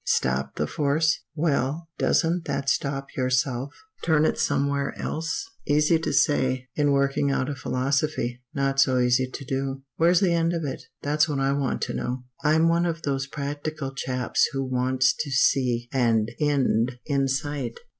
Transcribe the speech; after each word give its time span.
Stop 0.03 0.55
the 0.55 0.65
force? 0.65 1.19
Well, 1.35 1.87
doesn't 1.99 2.45
that 2.45 2.69
stop 2.71 3.15
yourself? 3.15 3.75
Turn 4.03 4.25
it 4.25 4.39
somewhere 4.39 4.95
else? 4.97 5.47
Easy 5.67 5.99
to 5.99 6.11
say 6.11 6.67
in 6.75 6.91
working 6.91 7.29
out 7.29 7.51
a 7.51 7.55
philosophy, 7.55 8.41
not 8.51 8.79
so 8.79 8.97
easy 8.97 9.29
to 9.29 9.45
do. 9.45 9.83
"Where's 9.97 10.19
the 10.21 10.33
end 10.33 10.53
of 10.53 10.63
it? 10.65 10.81
that's 11.03 11.29
what 11.29 11.37
I 11.39 11.51
want 11.51 11.83
to 11.83 11.93
know. 11.93 12.23
I'm 12.43 12.67
one 12.67 12.87
of 12.87 13.03
those 13.03 13.27
practical 13.27 13.93
chaps 13.93 14.47
who 14.53 14.63
wants 14.63 15.13
to 15.19 15.29
see 15.29 15.87
an 15.93 16.25
end 16.39 16.93
in 17.05 17.27
sight. 17.27 17.77